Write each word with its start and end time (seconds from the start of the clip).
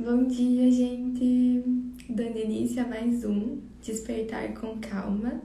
Bom 0.00 0.28
dia, 0.28 0.70
gente! 0.70 1.60
Dando 2.08 2.38
início 2.38 2.80
a 2.80 2.86
mais 2.86 3.24
um 3.24 3.58
Despertar 3.82 4.54
com 4.54 4.78
Calma, 4.78 5.42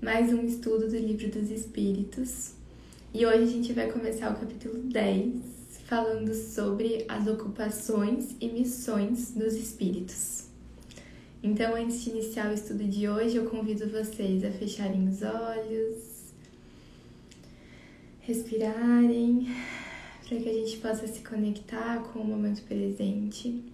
mais 0.00 0.32
um 0.32 0.46
estudo 0.46 0.88
do 0.88 0.96
Livro 0.96 1.28
dos 1.28 1.50
Espíritos. 1.50 2.54
E 3.12 3.26
hoje 3.26 3.42
a 3.42 3.46
gente 3.46 3.72
vai 3.74 3.92
começar 3.92 4.32
o 4.32 4.40
capítulo 4.40 4.78
10, 4.84 5.34
falando 5.84 6.34
sobre 6.34 7.04
as 7.06 7.26
ocupações 7.26 8.34
e 8.40 8.48
missões 8.48 9.32
dos 9.32 9.52
espíritos. 9.52 10.46
Então, 11.42 11.74
antes 11.74 12.02
de 12.02 12.10
iniciar 12.12 12.50
o 12.50 12.54
estudo 12.54 12.84
de 12.84 13.06
hoje, 13.06 13.36
eu 13.36 13.44
convido 13.44 13.90
vocês 13.90 14.42
a 14.42 14.50
fecharem 14.50 15.06
os 15.06 15.20
olhos, 15.20 16.32
respirarem, 18.20 19.48
para 20.26 20.38
que 20.38 20.48
a 20.48 20.54
gente 20.54 20.78
possa 20.78 21.06
se 21.06 21.20
conectar 21.20 22.02
com 22.04 22.20
o 22.20 22.24
momento 22.24 22.62
presente 22.62 23.70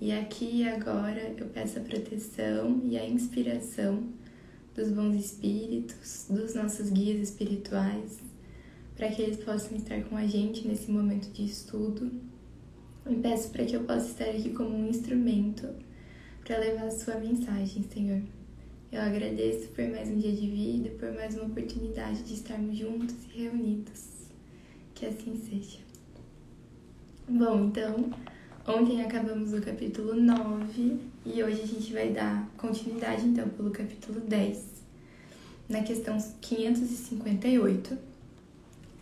e 0.00 0.12
aqui 0.12 0.62
e 0.62 0.68
agora 0.68 1.34
eu 1.38 1.46
peço 1.46 1.78
a 1.78 1.82
proteção 1.82 2.80
e 2.84 2.98
a 2.98 3.08
inspiração 3.08 4.04
dos 4.74 4.90
bons 4.90 5.14
espíritos, 5.14 6.26
dos 6.28 6.54
nossos 6.54 6.90
guias 6.90 7.30
espirituais, 7.30 8.18
para 8.94 9.08
que 9.08 9.22
eles 9.22 9.42
possam 9.42 9.76
estar 9.76 10.02
com 10.04 10.16
a 10.16 10.26
gente 10.26 10.68
nesse 10.68 10.90
momento 10.90 11.30
de 11.30 11.46
estudo. 11.46 12.10
E 13.08 13.14
peço 13.14 13.50
para 13.50 13.64
que 13.64 13.74
eu 13.74 13.84
possa 13.84 14.06
estar 14.08 14.24
aqui 14.24 14.50
como 14.50 14.76
um 14.76 14.88
instrumento 14.88 15.68
para 16.44 16.58
levar 16.58 16.86
a 16.86 16.90
sua 16.90 17.14
mensagem, 17.16 17.82
Senhor. 17.84 18.20
Eu 18.92 19.00
agradeço 19.00 19.68
por 19.68 19.88
mais 19.88 20.08
um 20.08 20.18
dia 20.18 20.32
de 20.32 20.46
vida, 20.46 20.90
por 20.98 21.12
mais 21.12 21.34
uma 21.36 21.46
oportunidade 21.46 22.22
de 22.22 22.34
estarmos 22.34 22.76
juntos 22.76 23.14
e 23.34 23.42
reunidos. 23.42 24.28
Que 24.94 25.06
assim 25.06 25.36
seja. 25.36 25.78
Bom, 27.28 27.66
então, 27.66 28.10
Ontem 28.68 29.00
acabamos 29.00 29.52
o 29.52 29.62
capítulo 29.62 30.12
9 30.12 30.98
e 31.24 31.40
hoje 31.40 31.62
a 31.62 31.66
gente 31.66 31.92
vai 31.92 32.08
dar 32.08 32.50
continuidade 32.56 33.24
então 33.24 33.48
pelo 33.48 33.70
capítulo 33.70 34.18
10, 34.18 34.60
na 35.68 35.84
questão 35.84 36.18
558, 36.40 37.96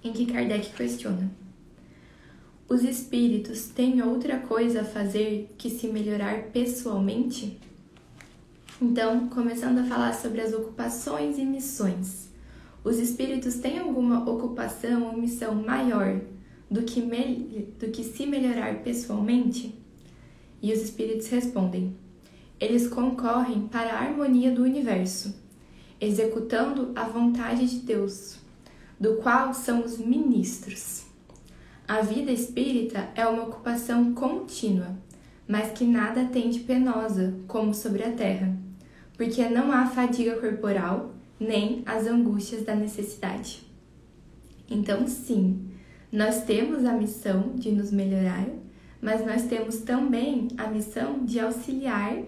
em 0.05 0.13
que 0.13 0.27
Kardec 0.27 0.69
questiona: 0.75 1.31
Os 2.69 2.85
espíritos 2.85 3.69
têm 3.69 4.03
outra 4.03 4.39
coisa 4.39 4.83
a 4.83 4.85
fazer 4.85 5.55
que 5.57 5.71
se 5.71 5.89
melhorar 5.89 6.43
pessoalmente? 6.53 7.59
Então, 8.83 9.31
começando 9.31 9.79
a 9.79 9.85
falar 9.85 10.13
sobre 10.13 10.43
as 10.43 10.53
ocupações 10.53 11.39
e 11.39 11.45
missões. 11.45 12.29
Os 12.85 12.99
espíritos 12.99 13.55
têm 13.55 13.79
alguma 13.79 14.29
ocupação 14.29 15.05
ou 15.05 15.17
missão 15.17 15.55
maior 15.55 16.21
do 16.75 16.83
que, 16.83 17.01
do 17.79 17.89
que 17.93 18.03
se 18.03 18.27
melhorar 18.27 18.83
pessoalmente? 18.83 19.73
E 20.61 20.73
os 20.73 20.81
espíritos 20.81 21.29
respondem: 21.29 21.95
eles 22.59 22.89
concorrem 22.89 23.69
para 23.69 23.95
a 23.95 24.01
harmonia 24.01 24.51
do 24.51 24.65
universo, 24.65 25.33
executando 26.01 26.91
a 26.97 27.05
vontade 27.05 27.65
de 27.69 27.79
Deus, 27.79 28.39
do 28.99 29.17
qual 29.17 29.55
são 29.55 29.85
os 29.85 29.99
ministros. 29.99 31.05
A 31.87 32.01
vida 32.01 32.33
espírita 32.33 33.09
é 33.15 33.25
uma 33.25 33.45
ocupação 33.45 34.13
contínua, 34.13 34.97
mas 35.47 35.71
que 35.71 35.85
nada 35.85 36.25
tem 36.25 36.51
de 36.51 36.61
penosa, 36.61 37.37
como 37.47 37.73
sobre 37.73 38.03
a 38.03 38.11
terra, 38.11 38.57
porque 39.17 39.49
não 39.49 39.71
há 39.71 39.87
fadiga 39.87 40.41
corporal, 40.41 41.15
nem 41.39 41.83
as 41.87 42.07
angústias 42.07 42.65
da 42.65 42.75
necessidade. 42.75 43.63
Então, 44.69 45.07
sim, 45.07 45.74
nós 46.15 46.45
temos 46.45 46.85
a 46.85 46.93
missão 46.93 47.57
de 47.57 47.73
nos 47.73 47.91
melhorar, 47.91 48.47
mas 49.03 49.27
nós 49.27 49.47
temos 49.47 49.79
também 49.79 50.47
a 50.57 50.69
missão 50.69 51.25
de 51.25 51.41
auxiliar 51.41 52.23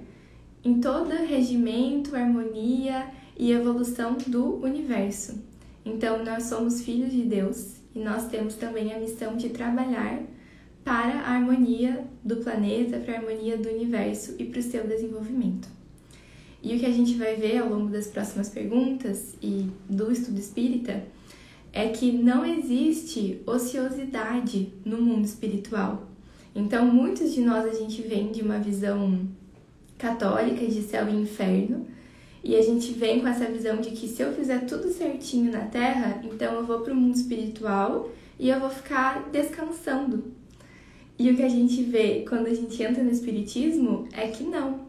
em 0.64 0.80
todo 0.80 1.10
regimento, 1.10 2.16
harmonia 2.16 3.06
e 3.38 3.52
evolução 3.52 4.16
do 4.26 4.56
universo. 4.56 5.40
Então, 5.84 6.24
nós 6.24 6.46
somos 6.46 6.82
filhos 6.82 7.12
de 7.12 7.22
Deus 7.22 7.76
e 7.94 8.00
nós 8.00 8.26
temos 8.26 8.56
também 8.56 8.92
a 8.92 8.98
missão 8.98 9.36
de 9.36 9.50
trabalhar 9.50 10.20
para 10.82 11.20
a 11.20 11.34
harmonia 11.36 12.04
do 12.24 12.38
planeta, 12.38 12.98
para 12.98 13.14
a 13.14 13.18
harmonia 13.18 13.56
do 13.56 13.68
universo 13.68 14.34
e 14.36 14.46
para 14.46 14.58
o 14.58 14.64
seu 14.64 14.84
desenvolvimento. 14.84 15.68
E 16.60 16.74
o 16.74 16.80
que 16.80 16.86
a 16.86 16.92
gente 16.92 17.14
vai 17.14 17.36
ver 17.36 17.58
ao 17.58 17.68
longo 17.68 17.88
das 17.88 18.08
próximas 18.08 18.48
perguntas 18.48 19.36
e 19.40 19.70
do 19.88 20.10
estudo 20.10 20.40
espírita 20.40 21.04
é 21.76 21.90
que 21.90 22.10
não 22.10 22.42
existe 22.42 23.42
ociosidade 23.44 24.72
no 24.82 24.96
mundo 24.96 25.26
espiritual. 25.26 26.08
Então, 26.54 26.86
muitos 26.86 27.34
de 27.34 27.42
nós 27.42 27.66
a 27.66 27.74
gente 27.74 28.00
vem 28.00 28.32
de 28.32 28.40
uma 28.40 28.58
visão 28.58 29.28
católica 29.98 30.66
de 30.66 30.80
céu 30.80 31.06
e 31.06 31.14
inferno, 31.14 31.86
e 32.42 32.56
a 32.56 32.62
gente 32.62 32.94
vem 32.94 33.20
com 33.20 33.28
essa 33.28 33.44
visão 33.44 33.76
de 33.76 33.90
que 33.90 34.08
se 34.08 34.22
eu 34.22 34.32
fizer 34.32 34.60
tudo 34.60 34.88
certinho 34.90 35.52
na 35.52 35.66
Terra, 35.66 36.22
então 36.24 36.54
eu 36.54 36.64
vou 36.64 36.80
para 36.80 36.94
o 36.94 36.96
mundo 36.96 37.14
espiritual 37.14 38.08
e 38.38 38.48
eu 38.48 38.58
vou 38.58 38.70
ficar 38.70 39.28
descansando. 39.30 40.32
E 41.18 41.30
o 41.30 41.36
que 41.36 41.42
a 41.42 41.48
gente 41.48 41.82
vê 41.82 42.24
quando 42.26 42.46
a 42.46 42.54
gente 42.54 42.82
entra 42.82 43.04
no 43.04 43.10
espiritismo 43.10 44.08
é 44.12 44.28
que 44.28 44.44
não 44.44 44.85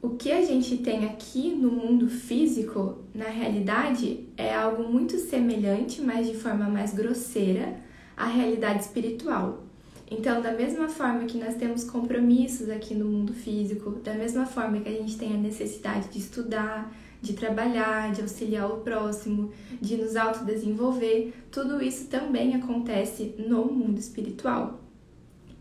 o 0.00 0.10
que 0.10 0.30
a 0.30 0.44
gente 0.44 0.78
tem 0.78 1.04
aqui 1.06 1.50
no 1.50 1.70
mundo 1.70 2.08
físico, 2.08 2.98
na 3.12 3.26
realidade, 3.26 4.28
é 4.36 4.54
algo 4.54 4.84
muito 4.84 5.18
semelhante, 5.18 6.00
mas 6.00 6.28
de 6.28 6.36
forma 6.36 6.68
mais 6.68 6.94
grosseira, 6.94 7.76
à 8.16 8.26
realidade 8.26 8.82
espiritual. 8.82 9.64
Então, 10.10 10.40
da 10.40 10.52
mesma 10.52 10.88
forma 10.88 11.24
que 11.26 11.36
nós 11.36 11.56
temos 11.56 11.84
compromissos 11.84 12.70
aqui 12.70 12.94
no 12.94 13.04
mundo 13.04 13.34
físico, 13.34 13.90
da 14.02 14.14
mesma 14.14 14.46
forma 14.46 14.80
que 14.80 14.88
a 14.88 14.92
gente 14.92 15.18
tem 15.18 15.34
a 15.34 15.36
necessidade 15.36 16.08
de 16.08 16.18
estudar, 16.18 16.94
de 17.20 17.32
trabalhar, 17.34 18.12
de 18.12 18.22
auxiliar 18.22 18.70
o 18.70 18.78
próximo, 18.78 19.50
de 19.80 19.96
nos 19.96 20.16
autodesenvolver, 20.16 21.34
tudo 21.50 21.82
isso 21.82 22.06
também 22.06 22.54
acontece 22.54 23.34
no 23.36 23.66
mundo 23.66 23.98
espiritual. 23.98 24.80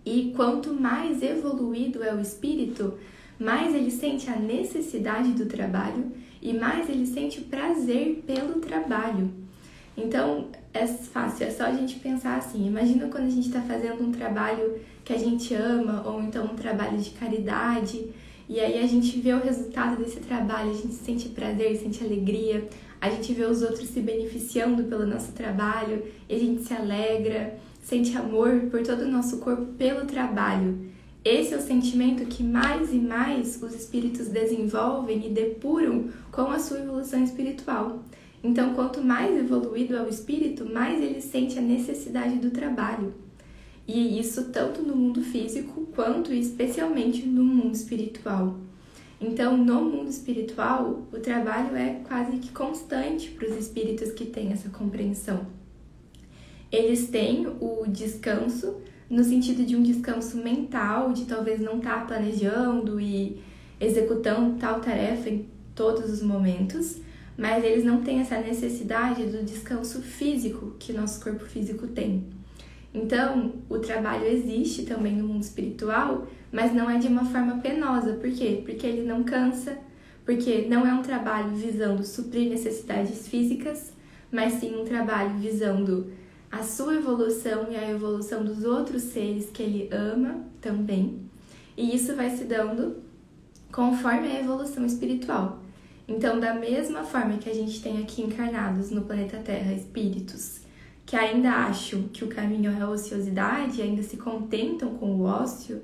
E 0.05 0.31
quanto 0.35 0.73
mais 0.73 1.21
evoluído 1.21 2.01
é 2.01 2.13
o 2.13 2.21
espírito, 2.21 2.93
mais 3.39 3.73
ele 3.73 3.91
sente 3.91 4.29
a 4.29 4.35
necessidade 4.35 5.31
do 5.31 5.45
trabalho 5.45 6.11
e 6.41 6.53
mais 6.53 6.89
ele 6.89 7.05
sente 7.05 7.39
o 7.39 7.45
prazer 7.45 8.23
pelo 8.25 8.59
trabalho. 8.59 9.29
Então 9.95 10.47
é 10.73 10.85
fácil, 10.85 11.47
é 11.47 11.49
só 11.49 11.65
a 11.65 11.71
gente 11.71 11.99
pensar 11.99 12.37
assim. 12.37 12.67
Imagina 12.67 13.07
quando 13.07 13.25
a 13.25 13.29
gente 13.29 13.47
está 13.47 13.61
fazendo 13.61 14.03
um 14.03 14.11
trabalho 14.11 14.79
que 15.03 15.13
a 15.13 15.17
gente 15.17 15.53
ama 15.53 16.03
ou 16.05 16.21
então 16.21 16.45
um 16.45 16.55
trabalho 16.55 16.97
de 16.97 17.11
caridade 17.11 18.07
e 18.49 18.61
aí 18.61 18.81
a 18.81 18.87
gente 18.87 19.19
vê 19.19 19.33
o 19.33 19.43
resultado 19.43 20.01
desse 20.01 20.21
trabalho, 20.21 20.71
a 20.71 20.73
gente 20.73 20.93
sente 20.93 21.27
prazer, 21.29 21.75
sente 21.75 22.01
alegria, 22.03 22.67
a 23.01 23.09
gente 23.09 23.33
vê 23.33 23.43
os 23.43 23.61
outros 23.61 23.89
se 23.89 23.99
beneficiando 23.99 24.85
pelo 24.85 25.05
nosso 25.05 25.33
trabalho 25.33 26.03
e 26.29 26.35
a 26.35 26.39
gente 26.39 26.63
se 26.63 26.73
alegra, 26.73 27.57
sente 27.81 28.15
amor 28.17 28.67
por 28.71 28.81
todo 28.83 29.01
o 29.01 29.11
nosso 29.11 29.39
corpo 29.39 29.65
pelo 29.73 30.05
trabalho. 30.05 30.87
Esse 31.29 31.53
é 31.53 31.57
o 31.57 31.61
sentimento 31.61 32.25
que 32.25 32.41
mais 32.41 32.93
e 32.93 32.95
mais 32.95 33.61
os 33.61 33.75
espíritos 33.75 34.29
desenvolvem 34.29 35.27
e 35.27 35.29
depuram 35.29 36.07
com 36.31 36.43
a 36.43 36.57
sua 36.57 36.79
evolução 36.79 37.21
espiritual. 37.21 37.99
Então, 38.41 38.73
quanto 38.73 39.01
mais 39.01 39.37
evoluído 39.37 39.97
é 39.97 40.01
o 40.01 40.07
espírito, 40.07 40.65
mais 40.65 41.03
ele 41.03 41.19
sente 41.19 41.59
a 41.59 41.61
necessidade 41.61 42.37
do 42.37 42.49
trabalho. 42.49 43.13
E 43.85 44.17
isso 44.17 44.51
tanto 44.53 44.81
no 44.81 44.95
mundo 44.95 45.21
físico 45.21 45.85
quanto 45.93 46.33
especialmente 46.33 47.25
no 47.25 47.43
mundo 47.43 47.75
espiritual. 47.75 48.55
Então, 49.19 49.57
no 49.57 49.81
mundo 49.83 50.09
espiritual, 50.09 51.05
o 51.11 51.19
trabalho 51.19 51.75
é 51.75 51.99
quase 52.07 52.37
que 52.37 52.53
constante 52.53 53.31
para 53.31 53.49
os 53.49 53.57
espíritos 53.57 54.13
que 54.13 54.27
têm 54.27 54.53
essa 54.53 54.69
compreensão. 54.69 55.45
Eles 56.71 57.09
têm 57.09 57.47
o 57.59 57.85
descanso 57.85 58.77
no 59.09 59.23
sentido 59.23 59.65
de 59.65 59.75
um 59.75 59.81
descanso 59.81 60.37
mental, 60.37 61.13
de 61.13 61.25
talvez 61.25 61.59
não 61.59 61.77
estar 61.77 62.01
tá 62.01 62.05
planejando 62.05 62.99
e 62.99 63.41
executando 63.79 64.57
tal 64.57 64.79
tarefa 64.81 65.29
em 65.29 65.47
todos 65.73 66.11
os 66.11 66.21
momentos, 66.21 66.97
mas 67.37 67.63
eles 67.63 67.83
não 67.83 68.01
têm 68.01 68.19
essa 68.19 68.39
necessidade 68.39 69.23
do 69.27 69.43
descanso 69.43 70.01
físico 70.01 70.75
que 70.79 70.91
nosso 70.91 71.21
corpo 71.23 71.45
físico 71.45 71.87
tem. 71.87 72.25
Então, 72.93 73.53
o 73.69 73.77
trabalho 73.77 74.25
existe 74.25 74.83
também 74.83 75.15
no 75.15 75.27
mundo 75.27 75.43
espiritual, 75.43 76.27
mas 76.51 76.73
não 76.73 76.89
é 76.89 76.97
de 76.97 77.07
uma 77.07 77.25
forma 77.25 77.59
penosa. 77.59 78.13
Por 78.13 78.31
quê? 78.31 78.63
Porque 78.65 78.87
ele 78.87 79.03
não 79.03 79.23
cansa, 79.23 79.77
porque 80.25 80.65
não 80.67 80.85
é 80.85 80.93
um 80.93 81.03
trabalho 81.03 81.55
visando 81.55 82.03
suprir 82.03 82.49
necessidades 82.49 83.27
físicas, 83.27 83.93
mas 84.31 84.53
sim 84.53 84.75
um 84.75 84.83
trabalho 84.83 85.37
visando 85.37 86.11
a 86.51 86.63
sua 86.63 86.95
evolução 86.95 87.67
e 87.69 87.75
a 87.75 87.89
evolução 87.89 88.43
dos 88.43 88.63
outros 88.63 89.03
seres 89.03 89.49
que 89.49 89.61
ele 89.61 89.89
ama 89.91 90.45
também. 90.61 91.19
E 91.75 91.95
isso 91.95 92.15
vai 92.15 92.29
se 92.29 92.45
dando 92.45 92.97
conforme 93.71 94.27
a 94.27 94.39
evolução 94.39 94.85
espiritual. 94.85 95.61
Então, 96.07 96.39
da 96.39 96.53
mesma 96.53 97.03
forma 97.03 97.37
que 97.37 97.49
a 97.49 97.53
gente 97.53 97.81
tem 97.81 98.01
aqui 98.01 98.21
encarnados 98.21 98.89
no 98.91 99.01
planeta 99.01 99.37
Terra 99.37 99.73
espíritos 99.73 100.61
que 101.05 101.15
ainda 101.15 101.49
acham 101.51 102.03
que 102.09 102.25
o 102.25 102.27
caminho 102.27 102.69
é 102.69 102.81
a 102.81 102.89
ociosidade, 102.89 103.81
ainda 103.81 104.03
se 104.03 104.17
contentam 104.17 104.95
com 104.95 105.15
o 105.15 105.23
ócio, 105.23 105.81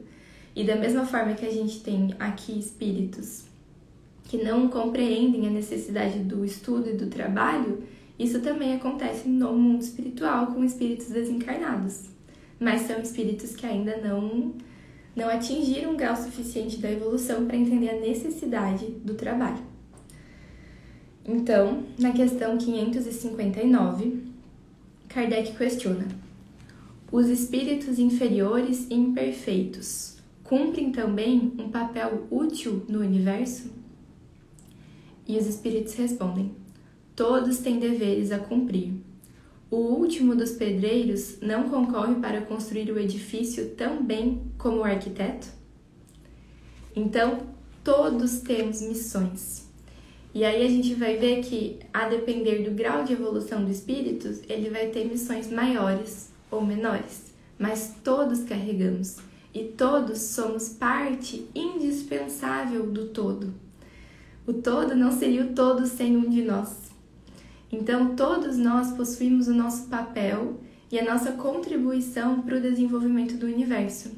E 0.55 0.63
da 0.63 0.75
mesma 0.75 1.03
forma 1.03 1.33
que 1.33 1.47
a 1.47 1.51
gente 1.51 1.79
tem 1.79 2.13
aqui 2.19 2.59
espíritos 2.59 3.45
que 4.25 4.37
não 4.37 4.67
compreendem 4.67 5.47
a 5.47 5.49
necessidade 5.49 6.19
do 6.19 6.45
estudo 6.45 6.89
e 6.91 6.93
do 6.93 7.07
trabalho, 7.07 7.81
isso 8.17 8.39
também 8.41 8.75
acontece 8.75 9.27
no 9.27 9.53
mundo 9.53 9.81
espiritual 9.81 10.47
com 10.47 10.63
espíritos 10.63 11.07
desencarnados. 11.07 12.09
Mas 12.59 12.81
são 12.81 13.01
espíritos 13.01 13.55
que 13.55 13.65
ainda 13.65 13.97
não 13.97 14.53
não 15.15 15.29
atingiram 15.29 15.91
um 15.91 15.97
grau 15.97 16.15
suficiente 16.15 16.77
da 16.77 16.91
evolução 16.91 17.45
para 17.45 17.55
entender 17.55 17.89
a 17.89 17.99
necessidade 17.99 18.85
do 19.03 19.13
trabalho. 19.13 19.61
Então, 21.25 21.83
na 21.99 22.11
questão 22.11 22.57
559, 22.57 24.23
Kardec 25.07 25.55
questiona: 25.55 26.07
os 27.11 27.27
espíritos 27.27 27.99
inferiores 27.99 28.87
e 28.89 28.95
imperfeitos 28.95 30.17
cumprem 30.43 30.91
também 30.91 31.53
um 31.57 31.69
papel 31.69 32.27
útil 32.29 32.83
no 32.89 32.99
universo? 32.99 33.71
E 35.27 35.37
os 35.37 35.47
espíritos 35.47 35.93
respondem: 35.93 36.51
todos 37.15 37.59
têm 37.59 37.79
deveres 37.79 38.31
a 38.31 38.39
cumprir. 38.39 38.93
O 39.69 39.77
último 39.77 40.35
dos 40.35 40.51
pedreiros 40.51 41.39
não 41.41 41.69
concorre 41.69 42.15
para 42.15 42.41
construir 42.41 42.91
o 42.91 42.99
edifício 42.99 43.71
tão 43.71 44.03
bem 44.03 44.43
como 44.57 44.77
o 44.77 44.83
arquiteto? 44.83 45.47
Então, 46.95 47.39
todos 47.83 48.41
temos 48.41 48.81
missões. 48.81 49.67
E 50.33 50.43
aí 50.43 50.65
a 50.65 50.69
gente 50.69 50.95
vai 50.95 51.17
ver 51.17 51.41
que, 51.43 51.79
a 51.93 52.07
depender 52.07 52.63
do 52.63 52.71
grau 52.71 53.03
de 53.03 53.13
evolução 53.13 53.63
do 53.63 53.71
espírito, 53.71 54.27
ele 54.49 54.69
vai 54.69 54.87
ter 54.87 55.05
missões 55.05 55.51
maiores 55.51 56.31
ou 56.49 56.61
menores, 56.63 57.33
mas 57.57 57.95
todos 58.03 58.43
carregamos 58.43 59.17
e 59.53 59.63
todos 59.63 60.19
somos 60.19 60.69
parte 60.69 61.47
indispensável 61.53 62.87
do 62.87 63.07
todo. 63.09 63.53
O 64.45 64.53
todo 64.53 64.95
não 64.95 65.11
seria 65.11 65.43
o 65.43 65.53
todo 65.53 65.85
sem 65.85 66.17
um 66.17 66.29
de 66.29 66.41
nós. 66.41 66.82
Então, 67.73 68.15
todos 68.15 68.55
nós 68.55 68.91
possuímos 68.91 69.47
o 69.47 69.53
nosso 69.53 69.87
papel 69.87 70.59
e 70.91 70.99
a 70.99 71.03
nossa 71.03 71.31
contribuição 71.31 72.43
para 72.43 72.57
o 72.57 72.61
desenvolvimento 72.61 73.35
do 73.35 73.47
universo. 73.47 74.11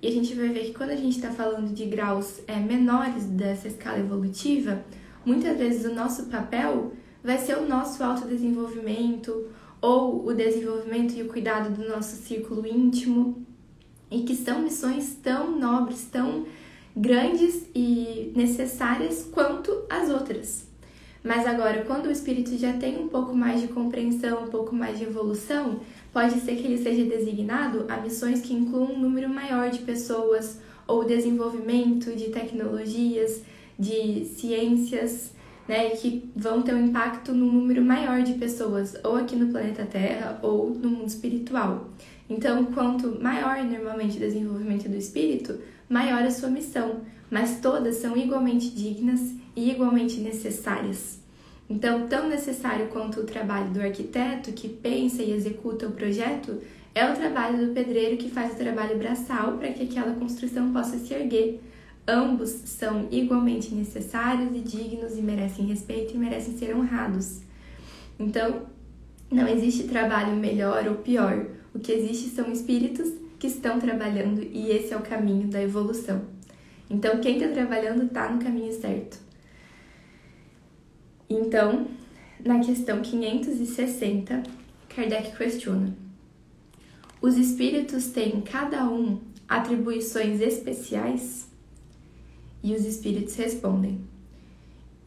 E 0.00 0.06
a 0.06 0.12
gente 0.12 0.32
vai 0.32 0.48
ver 0.50 0.66
que 0.66 0.74
quando 0.74 0.90
a 0.90 0.96
gente 0.96 1.16
está 1.16 1.32
falando 1.32 1.74
de 1.74 1.86
graus 1.86 2.40
é, 2.46 2.54
menores 2.60 3.24
dessa 3.24 3.66
escala 3.66 3.98
evolutiva, 3.98 4.84
muitas 5.26 5.58
vezes 5.58 5.90
o 5.90 5.92
nosso 5.92 6.26
papel 6.26 6.92
vai 7.22 7.36
ser 7.36 7.58
o 7.58 7.68
nosso 7.68 8.00
autodesenvolvimento 8.04 9.48
ou 9.82 10.24
o 10.24 10.32
desenvolvimento 10.32 11.12
e 11.14 11.22
o 11.22 11.28
cuidado 11.28 11.74
do 11.76 11.88
nosso 11.88 12.14
círculo 12.14 12.64
íntimo, 12.64 13.44
e 14.08 14.22
que 14.22 14.36
são 14.36 14.62
missões 14.62 15.16
tão 15.20 15.58
nobres, 15.58 16.04
tão 16.04 16.46
grandes 16.96 17.68
e 17.74 18.32
necessárias 18.36 19.28
quanto 19.32 19.84
as 19.90 20.08
outras. 20.08 20.69
Mas 21.22 21.46
agora, 21.46 21.84
quando 21.84 22.06
o 22.06 22.10
espírito 22.10 22.56
já 22.56 22.72
tem 22.72 22.98
um 22.98 23.08
pouco 23.08 23.34
mais 23.34 23.60
de 23.60 23.68
compreensão, 23.68 24.44
um 24.44 24.48
pouco 24.48 24.74
mais 24.74 24.98
de 24.98 25.04
evolução, 25.04 25.80
pode 26.12 26.40
ser 26.40 26.56
que 26.56 26.66
ele 26.66 26.78
seja 26.78 27.04
designado 27.04 27.84
a 27.88 27.98
missões 27.98 28.40
que 28.40 28.54
incluam 28.54 28.92
um 28.92 28.98
número 28.98 29.28
maior 29.28 29.70
de 29.70 29.80
pessoas 29.80 30.58
ou 30.86 31.04
desenvolvimento 31.04 32.16
de 32.16 32.30
tecnologias, 32.30 33.42
de 33.78 34.24
ciências, 34.24 35.32
né, 35.68 35.90
que 35.90 36.28
vão 36.34 36.62
ter 36.62 36.74
um 36.74 36.86
impacto 36.86 37.32
no 37.32 37.52
número 37.52 37.84
maior 37.84 38.22
de 38.22 38.34
pessoas, 38.34 38.96
ou 39.04 39.16
aqui 39.16 39.36
no 39.36 39.52
planeta 39.52 39.84
Terra 39.84 40.40
ou 40.42 40.70
no 40.70 40.90
mundo 40.90 41.08
espiritual. 41.08 41.90
Então, 42.28 42.64
quanto 42.66 43.20
maior 43.22 43.62
normalmente 43.62 44.16
o 44.16 44.20
desenvolvimento 44.20 44.88
do 44.88 44.96
espírito, 44.96 45.60
maior 45.88 46.22
a 46.22 46.30
sua 46.30 46.48
missão, 46.48 47.02
mas 47.30 47.60
todas 47.60 47.96
são 47.96 48.16
igualmente 48.16 48.70
dignas 48.70 49.34
e 49.54 49.70
igualmente 49.70 50.20
necessárias. 50.20 51.20
Então, 51.68 52.08
tão 52.08 52.28
necessário 52.28 52.88
quanto 52.88 53.20
o 53.20 53.24
trabalho 53.24 53.70
do 53.70 53.80
arquiteto 53.80 54.52
que 54.52 54.68
pensa 54.68 55.22
e 55.22 55.32
executa 55.32 55.86
o 55.86 55.92
projeto, 55.92 56.60
é 56.92 57.08
o 57.08 57.14
trabalho 57.14 57.64
do 57.64 57.72
pedreiro 57.72 58.16
que 58.16 58.28
faz 58.28 58.52
o 58.52 58.56
trabalho 58.56 58.98
braçal 58.98 59.56
para 59.56 59.72
que 59.72 59.84
aquela 59.84 60.14
construção 60.14 60.72
possa 60.72 60.98
se 60.98 61.14
erguer. 61.14 61.60
Ambos 62.06 62.50
são 62.50 63.06
igualmente 63.12 63.72
necessários 63.72 64.50
e 64.54 64.60
dignos 64.60 65.16
e 65.16 65.22
merecem 65.22 65.66
respeito 65.66 66.14
e 66.14 66.18
merecem 66.18 66.58
ser 66.58 66.74
honrados. 66.74 67.40
Então, 68.18 68.62
não 69.30 69.46
existe 69.46 69.84
trabalho 69.84 70.34
melhor 70.34 70.88
ou 70.88 70.96
pior. 70.96 71.46
O 71.72 71.78
que 71.78 71.92
existe 71.92 72.30
são 72.30 72.50
espíritos 72.50 73.12
que 73.38 73.46
estão 73.46 73.78
trabalhando 73.78 74.42
e 74.42 74.70
esse 74.70 74.92
é 74.92 74.96
o 74.96 75.02
caminho 75.02 75.46
da 75.46 75.62
evolução. 75.62 76.22
Então, 76.90 77.20
quem 77.20 77.38
está 77.38 77.48
trabalhando 77.48 78.06
está 78.06 78.28
no 78.28 78.42
caminho 78.42 78.72
certo. 78.72 79.29
Então, 81.32 81.86
na 82.44 82.58
questão 82.58 83.00
560, 83.00 84.42
Kardec 84.88 85.36
questiona: 85.36 85.96
Os 87.22 87.36
espíritos 87.36 88.08
têm 88.08 88.40
cada 88.40 88.90
um 88.90 89.20
atribuições 89.48 90.40
especiais? 90.40 91.48
E 92.64 92.74
os 92.74 92.84
espíritos 92.84 93.36
respondem: 93.36 94.00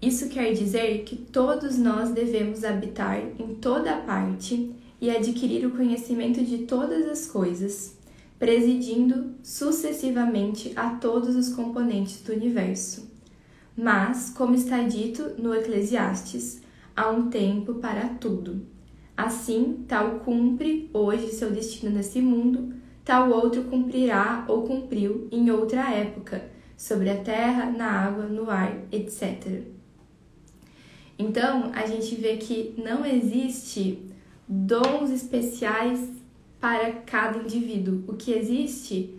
Isso 0.01 0.29
quer 0.29 0.53
dizer 0.53 1.03
que 1.03 1.17
todos 1.17 1.77
nós 1.77 2.11
devemos 2.11 2.63
habitar 2.63 3.19
em 3.37 3.55
toda 3.55 3.97
parte 3.97 4.73
e 5.01 5.09
adquirir 5.09 5.65
o 5.65 5.71
conhecimento 5.71 6.41
de 6.41 6.59
todas 6.59 7.05
as 7.05 7.27
coisas, 7.27 7.97
presidindo 8.39 9.35
sucessivamente 9.43 10.71
a 10.77 10.91
todos 10.91 11.35
os 11.35 11.49
componentes 11.49 12.21
do 12.21 12.31
universo 12.31 13.12
mas, 13.75 14.29
como 14.29 14.55
está 14.55 14.83
dito 14.83 15.31
no 15.41 15.53
Eclesiastes, 15.53 16.61
há 16.95 17.09
um 17.09 17.29
tempo 17.29 17.75
para 17.75 18.07
tudo. 18.09 18.65
Assim, 19.15 19.85
tal 19.87 20.19
cumpre 20.19 20.89
hoje 20.93 21.29
seu 21.29 21.51
destino 21.51 21.91
nesse 21.91 22.21
mundo, 22.21 22.73
tal 23.03 23.29
outro 23.31 23.63
cumprirá 23.63 24.45
ou 24.47 24.63
cumpriu 24.63 25.27
em 25.31 25.49
outra 25.51 25.91
época, 25.91 26.49
sobre 26.77 27.09
a 27.09 27.17
terra, 27.17 27.71
na 27.71 27.89
água, 27.89 28.25
no 28.25 28.49
ar, 28.49 28.77
etc. 28.91 29.61
Então, 31.17 31.71
a 31.73 31.85
gente 31.85 32.15
vê 32.15 32.37
que 32.37 32.73
não 32.77 33.05
existe 33.05 33.99
dons 34.47 35.09
especiais 35.09 35.99
para 36.59 36.91
cada 36.91 37.39
indivíduo. 37.39 38.03
O 38.07 38.13
que 38.13 38.31
existe 38.31 39.15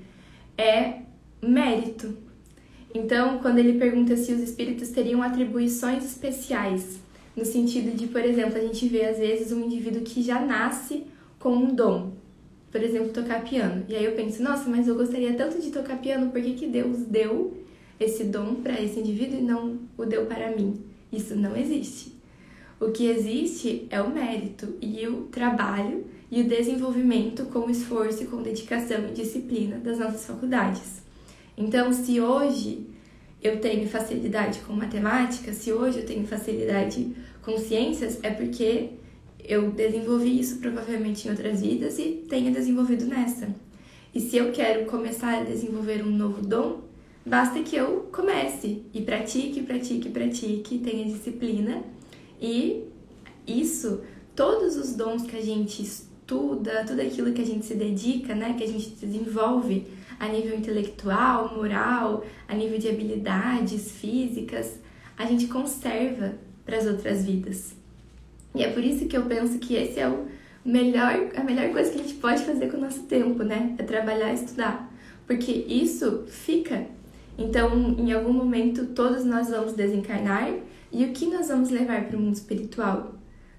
é 0.58 1.02
mérito. 1.42 2.16
Então, 2.94 3.38
quando 3.40 3.58
ele 3.58 3.76
pergunta 3.76 4.16
se 4.16 4.32
os 4.32 4.40
espíritos 4.40 4.90
teriam 4.90 5.20
atribuições 5.20 6.04
especiais, 6.04 7.00
no 7.36 7.44
sentido 7.44 7.96
de, 7.96 8.06
por 8.06 8.24
exemplo, 8.24 8.56
a 8.56 8.60
gente 8.60 8.86
vê 8.86 9.04
às 9.04 9.18
vezes 9.18 9.50
um 9.50 9.64
indivíduo 9.64 10.02
que 10.02 10.22
já 10.22 10.40
nasce 10.40 11.02
com 11.40 11.56
um 11.56 11.74
dom, 11.74 12.12
por 12.70 12.80
exemplo, 12.80 13.08
tocar 13.08 13.42
piano. 13.42 13.84
E 13.88 13.96
aí 13.96 14.04
eu 14.04 14.12
penso, 14.12 14.40
nossa, 14.40 14.70
mas 14.70 14.86
eu 14.86 14.94
gostaria 14.94 15.34
tanto 15.34 15.60
de 15.60 15.72
tocar 15.72 15.98
piano, 15.98 16.30
por 16.30 16.40
que, 16.40 16.54
que 16.54 16.68
Deus 16.68 16.98
deu 16.98 17.64
esse 17.98 18.24
dom 18.24 18.54
para 18.56 18.80
esse 18.80 19.00
indivíduo 19.00 19.40
e 19.40 19.42
não 19.42 19.80
o 19.98 20.04
deu 20.04 20.26
para 20.26 20.54
mim? 20.56 20.80
Isso 21.12 21.34
não 21.34 21.56
existe. 21.56 22.12
O 22.80 22.92
que 22.92 23.06
existe 23.06 23.86
é 23.90 24.00
o 24.00 24.10
mérito 24.10 24.76
e 24.80 25.04
o 25.08 25.22
trabalho 25.32 26.04
e 26.30 26.40
o 26.42 26.48
desenvolvimento 26.48 27.44
com 27.46 27.68
esforço, 27.68 28.26
com 28.26 28.42
dedicação 28.42 29.08
e 29.08 29.12
disciplina 29.12 29.78
das 29.78 29.98
nossas 29.98 30.24
faculdades. 30.26 31.03
Então, 31.56 31.92
se 31.92 32.20
hoje 32.20 32.86
eu 33.42 33.60
tenho 33.60 33.88
facilidade 33.88 34.60
com 34.60 34.72
matemática, 34.72 35.52
se 35.52 35.72
hoje 35.72 36.00
eu 36.00 36.06
tenho 36.06 36.26
facilidade 36.26 37.14
com 37.42 37.56
ciências, 37.58 38.18
é 38.22 38.30
porque 38.30 38.90
eu 39.46 39.70
desenvolvi 39.70 40.40
isso 40.40 40.58
provavelmente 40.58 41.28
em 41.28 41.30
outras 41.30 41.60
vidas 41.60 41.98
e 41.98 42.24
tenho 42.28 42.52
desenvolvido 42.52 43.04
nessa. 43.04 43.48
E 44.14 44.20
se 44.20 44.36
eu 44.36 44.52
quero 44.52 44.86
começar 44.86 45.40
a 45.40 45.44
desenvolver 45.44 46.02
um 46.02 46.10
novo 46.10 46.40
dom, 46.40 46.80
basta 47.26 47.62
que 47.62 47.76
eu 47.76 48.08
comece 48.10 48.82
e 48.94 49.02
pratique, 49.02 49.62
pratique, 49.62 50.08
pratique, 50.08 50.78
tenha 50.78 51.04
disciplina 51.04 51.82
e 52.40 52.84
isso, 53.46 54.00
todos 54.34 54.76
os 54.76 54.94
dons 54.94 55.22
que 55.22 55.36
a 55.36 55.42
gente 55.42 55.82
estuda, 55.82 56.84
tudo 56.86 57.00
aquilo 57.00 57.32
que 57.32 57.42
a 57.42 57.46
gente 57.46 57.66
se 57.66 57.74
dedica, 57.74 58.34
né, 58.34 58.54
que 58.56 58.64
a 58.64 58.68
gente 58.68 58.90
desenvolve 58.90 59.86
a 60.18 60.28
nível 60.28 60.56
intelectual, 60.56 61.54
moral, 61.54 62.24
a 62.48 62.54
nível 62.54 62.78
de 62.78 62.88
habilidades 62.88 63.92
físicas, 63.92 64.78
a 65.16 65.24
gente 65.26 65.46
conserva 65.46 66.34
para 66.64 66.76
as 66.76 66.86
outras 66.86 67.24
vidas. 67.24 67.74
E 68.54 68.62
é 68.62 68.70
por 68.70 68.82
isso 68.82 69.06
que 69.06 69.16
eu 69.16 69.22
penso 69.24 69.58
que 69.58 69.74
esse 69.74 69.98
é 69.98 70.08
o 70.08 70.26
melhor, 70.64 71.30
a 71.36 71.42
melhor 71.42 71.70
coisa 71.70 71.90
que 71.90 72.00
a 72.00 72.02
gente 72.02 72.14
pode 72.14 72.44
fazer 72.44 72.70
com 72.70 72.76
o 72.76 72.80
nosso 72.80 73.02
tempo, 73.02 73.42
né? 73.42 73.74
É 73.78 73.82
trabalhar 73.82 74.30
e 74.30 74.34
estudar. 74.34 74.90
Porque 75.26 75.50
isso 75.50 76.24
fica. 76.28 76.86
Então, 77.36 77.96
em 77.98 78.12
algum 78.12 78.32
momento, 78.32 78.86
todos 78.86 79.24
nós 79.24 79.48
vamos 79.48 79.72
desencarnar 79.72 80.54
e 80.92 81.04
o 81.04 81.12
que 81.12 81.26
nós 81.26 81.48
vamos 81.48 81.70
levar 81.70 82.04
para 82.04 82.16
o 82.16 82.20
mundo 82.20 82.34
espiritual? 82.34 83.14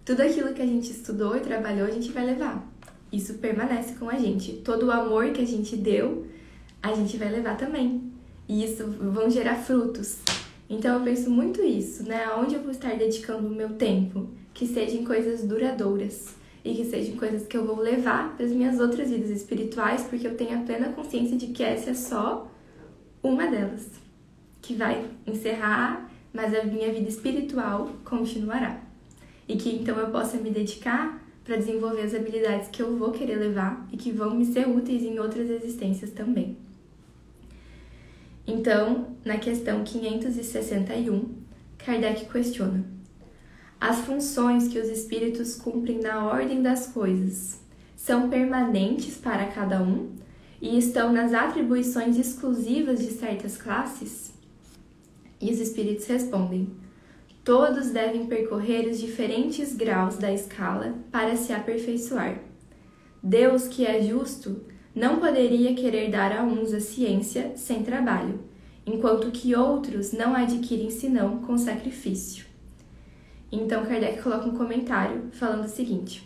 Tudo 0.06 0.22
aquilo 0.22 0.54
que 0.54 0.62
a 0.62 0.66
gente 0.66 0.92
estudou 0.92 1.36
e 1.36 1.42
trabalhou, 1.42 1.86
a 1.86 1.92
gente 1.92 2.12
vai 2.12 2.26
levar. 2.26 2.66
Isso 3.12 3.36
permanece 3.36 3.96
com 3.96 4.10
a 4.10 4.18
gente. 4.18 4.54
Todo 4.64 4.88
o 4.88 4.92
amor 4.92 5.32
que 5.32 5.42
a 5.42 5.46
gente 5.46 5.76
deu 5.76 6.26
a 6.92 6.96
gente 6.96 7.18
vai 7.18 7.30
levar 7.30 7.58
também. 7.58 8.12
E 8.48 8.64
isso 8.64 8.86
vão 8.88 9.30
gerar 9.30 9.56
frutos. 9.56 10.20
Então 10.70 10.98
eu 10.98 11.04
penso 11.04 11.30
muito 11.30 11.62
isso, 11.62 12.04
né? 12.04 12.24
Aonde 12.26 12.56
eu 12.56 12.62
vou 12.62 12.72
estar 12.72 12.96
dedicando 12.96 13.48
o 13.48 13.56
meu 13.56 13.70
tempo? 13.70 14.30
Que 14.54 14.68
sejam 14.68 15.04
coisas 15.04 15.44
duradouras 15.44 16.36
e 16.64 16.74
que 16.74 16.86
sejam 16.86 17.16
coisas 17.18 17.46
que 17.46 17.56
eu 17.56 17.66
vou 17.66 17.80
levar 17.80 18.36
para 18.36 18.46
as 18.46 18.52
minhas 18.52 18.80
outras 18.80 19.12
vidas 19.12 19.30
espirituais, 19.30 20.04
porque 20.10 20.26
eu 20.26 20.36
tenho 20.36 20.58
a 20.58 20.64
plena 20.64 20.90
consciência 20.90 21.38
de 21.38 21.48
que 21.48 21.64
essa 21.64 21.92
é 21.92 21.94
só 21.94 22.50
uma 23.22 23.46
delas, 23.48 23.88
que 24.62 24.74
vai 24.74 25.06
encerrar, 25.28 26.10
mas 26.34 26.56
a 26.56 26.64
minha 26.64 26.92
vida 26.92 27.08
espiritual 27.08 27.92
continuará. 28.04 28.82
E 29.48 29.56
que 29.58 29.70
então 29.76 29.96
eu 30.00 30.10
possa 30.10 30.38
me 30.38 30.50
dedicar 30.50 31.24
para 31.44 31.58
desenvolver 31.58 32.02
as 32.02 32.16
habilidades 32.16 32.70
que 32.70 32.82
eu 32.82 32.98
vou 32.98 33.12
querer 33.12 33.36
levar 33.36 33.88
e 33.92 33.98
que 33.98 34.12
vão 34.12 34.34
me 34.34 34.46
ser 34.46 34.68
úteis 34.68 35.04
em 35.04 35.20
outras 35.20 35.48
existências 35.48 36.10
também. 36.10 36.58
Então, 38.48 39.16
na 39.26 39.38
questão 39.38 39.84
561, 39.84 41.34
Kardec 41.78 42.26
questiona: 42.26 42.86
As 43.80 44.00
funções 44.00 44.68
que 44.68 44.80
os 44.80 44.88
espíritos 44.88 45.56
cumprem 45.56 46.00
na 46.00 46.26
ordem 46.26 46.62
das 46.62 46.88
coisas 46.88 47.60
são 47.96 48.30
permanentes 48.30 49.18
para 49.18 49.48
cada 49.48 49.82
um 49.82 50.14
e 50.62 50.78
estão 50.78 51.12
nas 51.12 51.34
atribuições 51.34 52.18
exclusivas 52.18 53.00
de 53.00 53.12
certas 53.12 53.58
classes? 53.58 54.32
E 55.42 55.52
os 55.52 55.60
espíritos 55.60 56.06
respondem: 56.06 56.70
Todos 57.44 57.90
devem 57.90 58.28
percorrer 58.28 58.88
os 58.88 59.00
diferentes 59.00 59.76
graus 59.76 60.18
da 60.18 60.32
escala 60.32 60.96
para 61.12 61.36
se 61.36 61.52
aperfeiçoar. 61.52 62.40
Deus, 63.24 63.68
que 63.68 63.86
é 63.86 64.04
justo, 64.04 64.62
não 64.96 65.20
poderia 65.20 65.76
querer 65.76 66.10
dar 66.10 66.32
a 66.32 66.44
uns 66.44 66.74
a 66.74 66.80
ciência 66.80 67.52
sem 67.58 67.84
trabalho, 67.84 68.40
enquanto 68.86 69.32
que 69.32 69.54
outros 69.54 70.14
não 70.14 70.34
a 70.34 70.40
adquirem 70.40 70.90
senão 70.90 71.40
com 71.40 71.58
sacrifício. 71.58 72.46
Então 73.52 73.86
Kardec 73.86 74.22
coloca 74.22 74.48
um 74.48 74.56
comentário 74.56 75.24
falando 75.32 75.66
o 75.66 75.70
seguinte: 75.70 76.26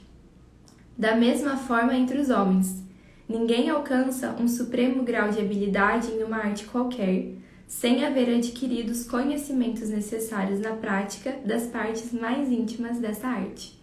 Da 0.98 1.16
mesma 1.16 1.58
forma 1.58 1.96
entre 1.96 2.20
os 2.20 2.30
homens, 2.30 2.84
ninguém 3.28 3.70
alcança 3.70 4.36
um 4.40 4.48
supremo 4.48 5.04
grau 5.04 5.30
de 5.30 5.40
habilidade 5.40 6.12
em 6.12 6.24
uma 6.24 6.38
arte 6.38 6.66
qualquer 6.66 7.40
sem 7.70 8.04
haver 8.04 8.36
adquirido 8.36 8.90
os 8.90 9.08
conhecimentos 9.08 9.90
necessários 9.90 10.60
na 10.60 10.72
prática 10.72 11.38
das 11.46 11.68
partes 11.68 12.12
mais 12.12 12.52
íntimas 12.52 12.98
dessa 12.98 13.28
arte. 13.28 13.80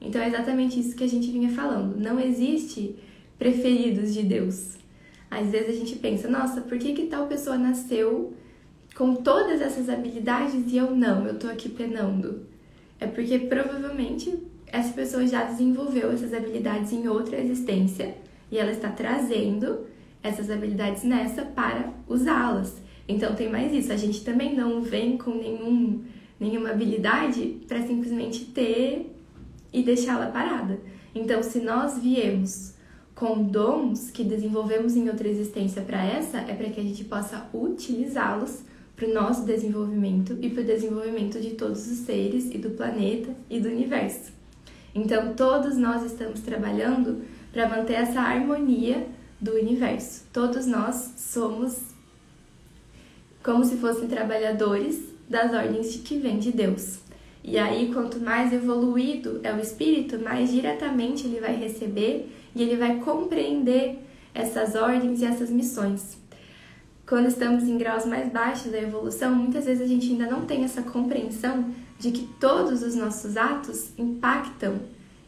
Então 0.00 0.22
é 0.22 0.28
exatamente 0.28 0.78
isso 0.78 0.94
que 0.94 1.02
a 1.02 1.08
gente 1.08 1.32
vinha 1.32 1.50
falando. 1.50 1.98
Não 1.98 2.20
existe 2.20 2.94
preferidos 3.38 4.12
de 4.12 4.22
Deus. 4.22 4.74
Às 5.30 5.48
vezes 5.48 5.70
a 5.70 5.78
gente 5.78 5.96
pensa, 5.96 6.28
nossa, 6.28 6.60
por 6.60 6.78
que, 6.78 6.92
que 6.92 7.06
tal 7.06 7.26
pessoa 7.26 7.58
nasceu 7.58 8.34
com 8.94 9.16
todas 9.16 9.60
essas 9.60 9.88
habilidades 9.88 10.72
e 10.72 10.76
eu 10.76 10.94
não? 10.94 11.26
Eu 11.26 11.38
tô 11.38 11.48
aqui 11.48 11.68
penando. 11.68 12.46
É 13.00 13.06
porque 13.06 13.38
provavelmente 13.40 14.38
essa 14.66 14.92
pessoa 14.92 15.26
já 15.26 15.44
desenvolveu 15.44 16.12
essas 16.12 16.32
habilidades 16.32 16.92
em 16.92 17.08
outra 17.08 17.40
existência 17.40 18.14
e 18.50 18.58
ela 18.58 18.70
está 18.70 18.88
trazendo 18.88 19.86
essas 20.22 20.50
habilidades 20.50 21.02
nessa 21.02 21.42
para 21.42 21.92
usá-las. 22.08 22.82
Então 23.06 23.34
tem 23.34 23.50
mais 23.50 23.72
isso, 23.72 23.92
a 23.92 23.96
gente 23.96 24.24
também 24.24 24.56
não 24.56 24.80
vem 24.80 25.18
com 25.18 25.32
nenhum, 25.32 26.02
nenhuma 26.40 26.70
habilidade 26.70 27.60
para 27.68 27.82
simplesmente 27.82 28.46
ter 28.46 29.14
e 29.72 29.82
deixá-la 29.82 30.26
parada. 30.26 30.80
Então, 31.14 31.42
se 31.42 31.60
nós 31.60 31.98
viemos 31.98 32.73
com 33.14 33.44
dons 33.44 34.10
que 34.10 34.24
desenvolvemos 34.24 34.96
em 34.96 35.08
outra 35.08 35.28
existência 35.28 35.82
para 35.82 36.04
essa, 36.04 36.38
é 36.38 36.54
para 36.54 36.70
que 36.70 36.80
a 36.80 36.82
gente 36.82 37.04
possa 37.04 37.48
utilizá-los 37.54 38.62
para 38.96 39.08
o 39.08 39.14
nosso 39.14 39.44
desenvolvimento 39.44 40.36
e 40.40 40.50
para 40.50 40.62
o 40.62 40.66
desenvolvimento 40.66 41.40
de 41.40 41.50
todos 41.50 41.90
os 41.90 41.98
seres 41.98 42.50
e 42.52 42.58
do 42.58 42.70
planeta 42.70 43.30
e 43.48 43.60
do 43.60 43.68
universo. 43.68 44.32
Então, 44.94 45.34
todos 45.34 45.76
nós 45.76 46.04
estamos 46.04 46.40
trabalhando 46.40 47.22
para 47.52 47.68
manter 47.68 47.94
essa 47.94 48.20
harmonia 48.20 49.06
do 49.40 49.52
universo. 49.52 50.24
Todos 50.32 50.66
nós 50.66 51.14
somos 51.16 51.80
como 53.42 53.64
se 53.64 53.76
fossem 53.76 54.08
trabalhadores 54.08 55.00
das 55.28 55.52
ordens 55.52 55.92
de 55.92 55.98
que 55.98 56.18
vem 56.18 56.38
de 56.38 56.52
Deus. 56.52 57.00
E 57.42 57.58
aí, 57.58 57.92
quanto 57.92 58.18
mais 58.20 58.52
evoluído 58.52 59.40
é 59.42 59.52
o 59.52 59.60
espírito, 59.60 60.18
mais 60.18 60.50
diretamente 60.50 61.26
ele 61.26 61.40
vai 61.40 61.54
receber 61.54 62.30
e 62.54 62.62
ele 62.62 62.76
vai 62.76 62.96
compreender 63.00 63.98
essas 64.34 64.74
ordens 64.74 65.20
e 65.20 65.24
essas 65.24 65.50
missões. 65.50 66.16
Quando 67.06 67.28
estamos 67.28 67.64
em 67.64 67.76
graus 67.76 68.06
mais 68.06 68.32
baixos 68.32 68.72
da 68.72 68.80
evolução, 68.80 69.34
muitas 69.34 69.66
vezes 69.66 69.82
a 69.82 69.86
gente 69.86 70.10
ainda 70.10 70.26
não 70.26 70.46
tem 70.46 70.64
essa 70.64 70.82
compreensão 70.82 71.70
de 71.98 72.10
que 72.10 72.26
todos 72.40 72.82
os 72.82 72.94
nossos 72.94 73.36
atos 73.36 73.90
impactam 73.98 74.80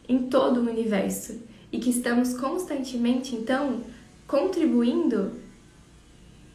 em 0.09 0.23
todo 0.23 0.57
o 0.57 0.69
universo 0.69 1.39
e 1.71 1.79
que 1.79 1.89
estamos 1.89 2.33
constantemente, 2.33 3.35
então, 3.35 3.81
contribuindo 4.25 5.33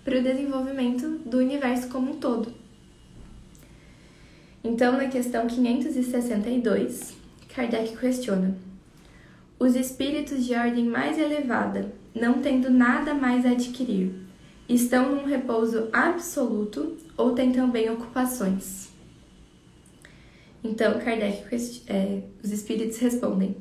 para 0.04 0.18
o 0.18 0.22
desenvolvimento 0.22 1.08
do 1.24 1.38
universo 1.38 1.88
como 1.88 2.12
um 2.12 2.16
todo. 2.16 2.52
Então, 4.64 4.92
na 4.92 5.08
questão 5.08 5.46
562, 5.46 7.14
Kardec 7.54 7.96
questiona: 7.96 8.56
Os 9.62 9.76
espíritos 9.76 10.44
de 10.44 10.54
ordem 10.54 10.86
mais 10.86 11.16
elevada, 11.16 11.92
não 12.12 12.42
tendo 12.42 12.68
nada 12.68 13.14
mais 13.14 13.46
a 13.46 13.50
adquirir, 13.50 14.12
estão 14.68 15.14
num 15.14 15.24
repouso 15.24 15.88
absoluto 15.92 16.96
ou 17.16 17.32
têm 17.32 17.52
também 17.52 17.88
ocupações? 17.88 18.88
Então, 20.64 20.98
Kardec, 20.98 21.44
é, 21.86 22.22
os 22.42 22.50
espíritos 22.50 22.98
respondem: 22.98 23.54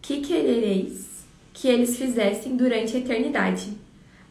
Que 0.00 0.20
querereis 0.20 1.24
que 1.52 1.66
eles 1.66 1.96
fizessem 1.96 2.54
durante 2.56 2.96
a 2.96 3.00
eternidade? 3.00 3.72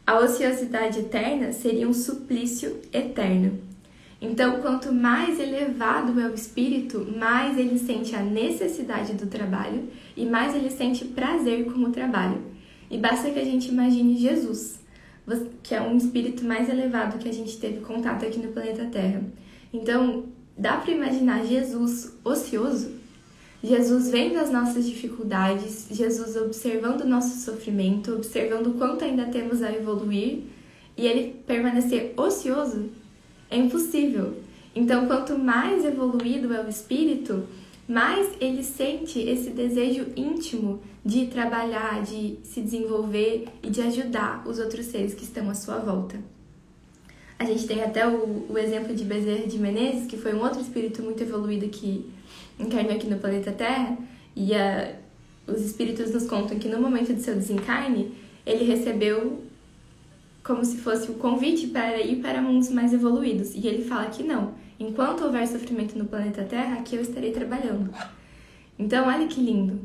A 0.08 0.20
ociosidade 0.20 1.00
eterna 1.00 1.52
seria 1.52 1.86
um 1.86 1.94
suplício 1.94 2.80
eterno. 2.94 3.60
Então, 4.24 4.62
quanto 4.62 4.90
mais 4.94 5.38
elevado 5.38 6.18
é 6.18 6.30
o 6.30 6.34
espírito, 6.34 7.06
mais 7.20 7.58
ele 7.58 7.78
sente 7.78 8.16
a 8.16 8.24
necessidade 8.24 9.16
do 9.16 9.28
trabalho 9.28 9.90
e 10.16 10.26
mais 10.26 10.56
ele 10.56 10.70
sente 10.70 11.04
prazer 11.04 11.66
com 11.66 11.80
o 11.80 11.92
trabalho. 11.92 12.42
E 12.90 12.98
basta 12.98 13.30
que 13.30 13.38
a 13.38 13.44
gente 13.44 13.68
imagine 13.68 14.18
Jesus, 14.18 14.80
que 15.62 15.76
é 15.76 15.82
um 15.82 15.98
espírito 15.98 16.46
mais 16.46 16.70
elevado 16.70 17.18
que 17.18 17.28
a 17.28 17.34
gente 17.34 17.58
teve 17.58 17.82
contato 17.82 18.24
aqui 18.24 18.40
no 18.40 18.54
planeta 18.54 18.86
Terra. 18.86 19.22
Então, 19.74 20.24
dá 20.58 20.78
para 20.78 20.94
imaginar 20.94 21.46
Jesus 21.46 22.18
ocioso? 22.24 22.94
Jesus 23.62 24.10
vendo 24.10 24.40
as 24.40 24.50
nossas 24.50 24.86
dificuldades, 24.86 25.88
Jesus 25.92 26.38
observando 26.38 27.02
o 27.02 27.08
nosso 27.08 27.42
sofrimento, 27.42 28.14
observando 28.14 28.68
o 28.68 28.74
quanto 28.76 29.04
ainda 29.04 29.26
temos 29.26 29.62
a 29.62 29.74
evoluir 29.74 30.44
e 30.96 31.08
ele 31.08 31.44
permanecer 31.46 32.14
ocioso 32.16 33.03
é 33.54 33.58
impossível. 33.58 34.34
Então, 34.76 35.06
quanto 35.06 35.38
mais 35.38 35.86
evoluído 35.86 36.52
é 36.54 36.66
o 36.66 36.68
espírito, 36.68 37.44
mais 37.88 38.30
ele 38.42 38.64
sente 38.64 39.20
esse 39.20 39.52
desejo 39.52 40.08
íntimo 40.16 40.82
de 41.06 41.28
trabalhar, 41.28 42.02
de 42.02 42.38
se 42.44 42.62
desenvolver 42.62 43.46
e 43.62 43.70
de 43.70 43.82
ajudar 43.82 44.44
os 44.48 44.58
outros 44.58 44.88
seres 44.88 45.14
que 45.14 45.24
estão 45.24 45.50
à 45.50 45.54
sua 45.54 45.78
volta. 45.78 46.18
A 47.38 47.46
gente 47.46 47.68
tem 47.68 47.84
até 47.84 48.08
o, 48.08 48.46
o 48.50 48.58
exemplo 48.58 48.96
de 48.96 49.04
Bezerra 49.04 49.46
de 49.46 49.60
Menezes, 49.60 50.08
que 50.08 50.18
foi 50.18 50.34
um 50.34 50.42
outro 50.42 50.62
espírito 50.62 51.04
muito 51.04 51.22
evoluído 51.22 51.68
que 51.68 52.10
encarnou 52.60 52.94
aqui 52.94 53.08
no 53.08 53.20
planeta 53.20 53.52
Terra, 53.52 53.98
e 54.36 54.52
os 55.46 55.62
espíritos 55.62 56.12
nos 56.12 56.26
contam 56.26 56.58
que 56.58 56.70
no 56.70 56.80
momento 56.80 57.14
de 57.14 57.22
seu 57.22 57.36
desencarne, 57.36 58.12
ele 58.46 58.64
recebeu 58.64 59.42
como 60.44 60.64
se 60.66 60.78
fosse 60.78 61.10
o 61.10 61.16
convite 61.16 61.68
para 61.68 62.02
ir 62.02 62.18
para 62.18 62.42
mundos 62.42 62.70
mais 62.70 62.94
evoluídos. 62.94 63.56
E 63.56 63.66
ele 63.66 63.84
fala 63.84 64.08
que 64.08 64.24
não. 64.24 64.54
Enquanto 64.80 65.24
houver 65.24 65.48
sofrimento 65.48 65.98
no 65.98 66.06
planeta 66.06 66.44
Terra, 66.44 66.80
aqui 66.80 66.96
eu 66.96 67.02
estarei 67.02 67.32
trabalhando. 67.32 67.90
Então, 68.78 69.08
olha 69.08 69.28
que 69.28 69.40
lindo. 69.40 69.80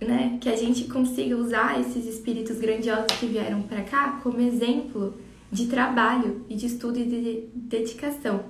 Né? 0.00 0.36
Que 0.40 0.50
a 0.50 0.56
gente 0.56 0.84
consiga 0.84 1.36
usar 1.36 1.80
esses 1.80 2.04
espíritos 2.06 2.58
grandiosos 2.58 3.06
que 3.18 3.26
vieram 3.26 3.62
para 3.62 3.82
cá 3.82 4.20
como 4.22 4.40
exemplo 4.40 5.14
de 5.50 5.66
trabalho 5.66 6.44
e 6.48 6.54
de 6.54 6.66
estudo 6.66 6.98
e 6.98 7.04
de 7.04 7.48
dedicação. 7.54 8.44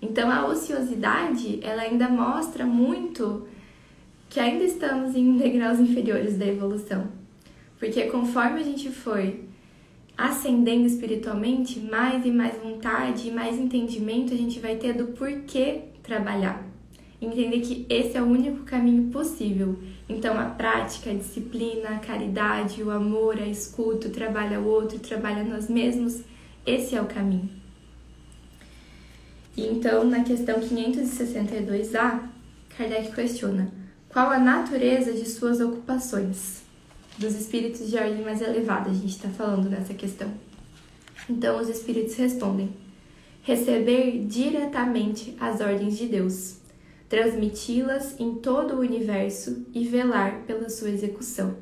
Então 0.00 0.30
a 0.30 0.46
ociosidade, 0.46 1.58
ela 1.62 1.82
ainda 1.82 2.08
mostra 2.08 2.64
muito 2.64 3.46
que 4.28 4.38
ainda 4.38 4.64
estamos 4.64 5.16
em 5.16 5.36
degraus 5.36 5.78
inferiores 5.80 6.38
da 6.38 6.46
evolução. 6.46 7.08
Porque 7.78 8.04
conforme 8.04 8.60
a 8.60 8.64
gente 8.64 8.90
for 8.90 9.20
ascendendo 10.18 10.84
espiritualmente, 10.84 11.78
mais 11.78 12.26
e 12.26 12.30
mais 12.32 12.60
vontade 12.60 13.28
e 13.28 13.30
mais 13.30 13.56
entendimento 13.56 14.34
a 14.34 14.36
gente 14.36 14.58
vai 14.58 14.74
ter 14.74 14.92
do 14.92 15.06
porquê 15.12 15.82
trabalhar. 16.02 16.66
entender 17.20 17.60
que 17.60 17.86
esse 17.88 18.16
é 18.16 18.22
o 18.22 18.26
único 18.26 18.64
caminho 18.64 19.10
possível. 19.10 19.78
Então, 20.08 20.38
a 20.38 20.46
prática, 20.46 21.10
a 21.10 21.14
disciplina, 21.14 21.90
a 21.90 21.98
caridade, 21.98 22.82
o 22.82 22.90
amor, 22.90 23.38
a 23.38 23.46
escuta, 23.46 24.08
o 24.08 24.10
trabalho 24.10 24.58
ao 24.58 24.64
outro, 24.64 24.96
o 24.96 25.00
trabalho 25.00 25.40
a 25.40 25.44
nós 25.44 25.68
mesmos, 25.68 26.22
esse 26.66 26.94
é 26.94 27.02
o 27.02 27.06
caminho. 27.06 27.50
E 29.56 29.66
então, 29.66 30.04
na 30.04 30.22
questão 30.22 30.60
562A, 30.60 32.20
Kardec 32.76 33.12
questiona: 33.12 33.72
qual 34.08 34.30
a 34.30 34.38
natureza 34.38 35.12
de 35.12 35.28
suas 35.28 35.60
ocupações? 35.60 36.67
Dos 37.18 37.34
espíritos 37.34 37.90
de 37.90 37.96
ordem 37.96 38.22
mais 38.22 38.40
elevada, 38.40 38.90
a 38.90 38.94
gente 38.94 39.08
está 39.08 39.28
falando 39.28 39.68
nessa 39.68 39.92
questão. 39.92 40.32
Então, 41.28 41.60
os 41.60 41.68
espíritos 41.68 42.14
respondem: 42.14 42.70
receber 43.42 44.24
diretamente 44.24 45.36
as 45.40 45.60
ordens 45.60 45.98
de 45.98 46.06
Deus, 46.06 46.58
transmiti-las 47.08 48.14
em 48.20 48.36
todo 48.36 48.74
o 48.76 48.80
universo 48.80 49.66
e 49.74 49.84
velar 49.84 50.42
pela 50.46 50.68
sua 50.68 50.90
execução. 50.90 51.56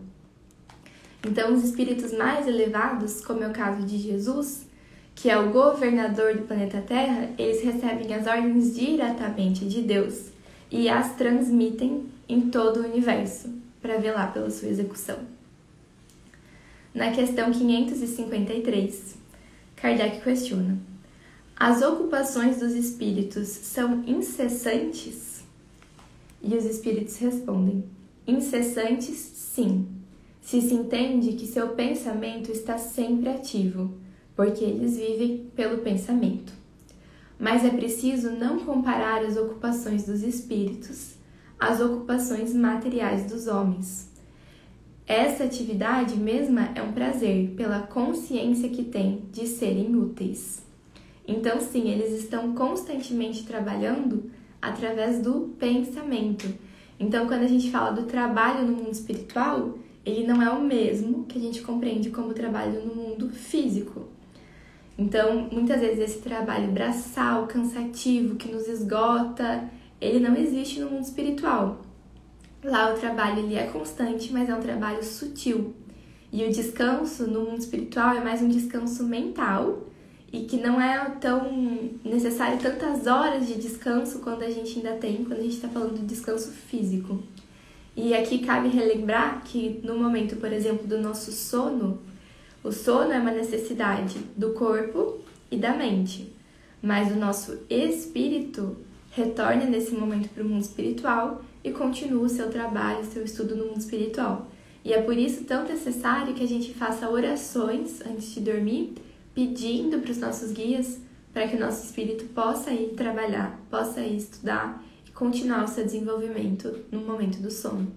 Então, 1.26 1.54
os 1.54 1.64
espíritos 1.64 2.12
mais 2.12 2.46
elevados, 2.46 3.24
como 3.24 3.42
é 3.42 3.48
o 3.48 3.52
caso 3.52 3.86
de 3.86 3.96
Jesus, 3.96 4.66
que 5.14 5.30
é 5.30 5.38
o 5.38 5.50
governador 5.52 6.34
do 6.36 6.42
planeta 6.42 6.82
Terra, 6.82 7.30
eles 7.38 7.62
recebem 7.62 8.14
as 8.14 8.26
ordens 8.26 8.76
diretamente 8.76 9.64
de 9.64 9.80
Deus 9.80 10.26
e 10.70 10.86
as 10.90 11.16
transmitem 11.16 12.04
em 12.28 12.42
todo 12.42 12.80
o 12.80 12.84
universo 12.84 13.48
para 13.80 13.96
velar 13.96 14.34
pela 14.34 14.50
sua 14.50 14.68
execução. 14.68 15.35
Na 16.96 17.10
questão 17.10 17.52
553, 17.52 19.16
Kardec 19.76 20.22
questiona: 20.22 20.78
As 21.54 21.82
ocupações 21.82 22.58
dos 22.58 22.72
espíritos 22.72 23.48
são 23.48 24.02
incessantes? 24.06 25.44
E 26.42 26.56
os 26.56 26.64
espíritos 26.64 27.18
respondem: 27.18 27.84
Incessantes, 28.26 29.14
sim, 29.14 29.86
se 30.40 30.62
se 30.62 30.72
entende 30.72 31.34
que 31.34 31.46
seu 31.46 31.68
pensamento 31.74 32.50
está 32.50 32.78
sempre 32.78 33.28
ativo, 33.28 33.92
porque 34.34 34.64
eles 34.64 34.96
vivem 34.96 35.50
pelo 35.54 35.82
pensamento. 35.82 36.54
Mas 37.38 37.62
é 37.62 37.68
preciso 37.68 38.30
não 38.30 38.60
comparar 38.60 39.22
as 39.22 39.36
ocupações 39.36 40.06
dos 40.06 40.22
espíritos 40.22 41.16
às 41.60 41.78
ocupações 41.78 42.54
materiais 42.54 43.30
dos 43.30 43.48
homens. 43.48 44.15
Essa 45.06 45.44
atividade 45.44 46.16
mesma 46.16 46.70
é 46.74 46.82
um 46.82 46.90
prazer 46.90 47.50
pela 47.50 47.80
consciência 47.80 48.68
que 48.68 48.82
tem 48.82 49.22
de 49.30 49.46
serem 49.46 49.94
úteis. 49.94 50.64
Então, 51.28 51.60
sim, 51.60 51.88
eles 51.88 52.12
estão 52.12 52.54
constantemente 52.54 53.44
trabalhando 53.44 54.30
através 54.60 55.20
do 55.20 55.54
pensamento. 55.58 56.52
Então, 56.98 57.28
quando 57.28 57.42
a 57.42 57.46
gente 57.46 57.70
fala 57.70 57.92
do 57.92 58.02
trabalho 58.02 58.66
no 58.66 58.76
mundo 58.76 58.90
espiritual, 58.90 59.78
ele 60.04 60.26
não 60.26 60.42
é 60.42 60.50
o 60.50 60.60
mesmo 60.60 61.24
que 61.24 61.38
a 61.38 61.40
gente 61.40 61.62
compreende 61.62 62.10
como 62.10 62.34
trabalho 62.34 62.84
no 62.84 62.94
mundo 62.94 63.28
físico. 63.28 64.08
Então, 64.98 65.48
muitas 65.52 65.80
vezes 65.80 66.00
esse 66.00 66.18
trabalho 66.18 66.72
braçal, 66.72 67.46
cansativo, 67.46 68.34
que 68.34 68.50
nos 68.50 68.66
esgota, 68.66 69.68
ele 70.00 70.18
não 70.18 70.34
existe 70.34 70.80
no 70.80 70.90
mundo 70.90 71.04
espiritual. 71.04 71.82
Lá 72.64 72.92
o 72.92 72.98
trabalho 72.98 73.40
ele 73.40 73.54
é 73.54 73.66
constante, 73.66 74.32
mas 74.32 74.48
é 74.48 74.54
um 74.54 74.60
trabalho 74.60 75.02
sutil. 75.04 75.74
E 76.32 76.44
o 76.44 76.52
descanso 76.52 77.26
no 77.26 77.42
mundo 77.42 77.60
espiritual 77.60 78.16
é 78.16 78.20
mais 78.20 78.42
um 78.42 78.48
descanso 78.48 79.04
mental 79.04 79.84
e 80.32 80.40
que 80.44 80.56
não 80.56 80.80
é 80.80 80.98
tão 81.20 81.90
necessário 82.04 82.58
tantas 82.58 83.06
horas 83.06 83.46
de 83.46 83.54
descanso 83.54 84.18
quando 84.18 84.42
a 84.42 84.50
gente 84.50 84.78
ainda 84.78 84.92
tem, 84.96 85.24
quando 85.24 85.38
a 85.38 85.42
gente 85.42 85.54
está 85.54 85.68
falando 85.68 85.98
de 85.98 86.04
descanso 86.04 86.50
físico. 86.50 87.22
E 87.96 88.12
aqui 88.14 88.40
cabe 88.40 88.68
relembrar 88.68 89.42
que 89.44 89.80
no 89.82 89.96
momento, 89.96 90.36
por 90.36 90.52
exemplo, 90.52 90.86
do 90.86 90.98
nosso 90.98 91.32
sono, 91.32 91.98
o 92.62 92.70
sono 92.70 93.12
é 93.12 93.18
uma 93.18 93.30
necessidade 93.30 94.18
do 94.36 94.50
corpo 94.50 95.20
e 95.50 95.56
da 95.56 95.74
mente, 95.74 96.30
mas 96.82 97.10
o 97.10 97.16
nosso 97.16 97.60
espírito 97.70 98.76
retorna 99.10 99.64
nesse 99.64 99.94
momento 99.94 100.28
para 100.28 100.42
o 100.42 100.46
mundo 100.46 100.62
espiritual 100.62 101.42
e 101.66 101.72
continua 101.72 102.24
o 102.24 102.28
seu 102.28 102.48
trabalho, 102.48 103.00
o 103.00 103.04
seu 103.04 103.24
estudo 103.24 103.56
no 103.56 103.66
mundo 103.66 103.80
espiritual. 103.80 104.48
E 104.84 104.92
é 104.92 105.02
por 105.02 105.18
isso 105.18 105.42
tão 105.42 105.64
necessário 105.64 106.32
que 106.32 106.44
a 106.44 106.46
gente 106.46 106.72
faça 106.72 107.10
orações 107.10 108.00
antes 108.06 108.32
de 108.32 108.40
dormir, 108.40 108.94
pedindo 109.34 109.98
para 109.98 110.12
os 110.12 110.18
nossos 110.18 110.52
guias 110.52 111.00
para 111.32 111.48
que 111.48 111.56
o 111.56 111.60
nosso 111.60 111.84
espírito 111.84 112.24
possa 112.26 112.70
ir 112.70 112.94
trabalhar, 112.94 113.60
possa 113.68 114.00
ir 114.00 114.16
estudar 114.16 114.80
e 115.06 115.10
continuar 115.10 115.64
o 115.64 115.68
seu 115.68 115.84
desenvolvimento 115.84 116.84
no 116.90 117.00
momento 117.00 117.42
do 117.42 117.50
sono. 117.50 117.92